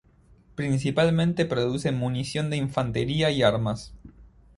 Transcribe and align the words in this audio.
Principalmente 0.55 1.45
produce 1.45 1.91
munición 1.91 2.49
de 2.49 2.57
infantería 2.57 3.29
y 3.29 3.43
armas. 3.43 3.93